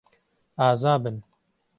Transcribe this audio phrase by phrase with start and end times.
[0.61, 1.15] ئازا بن.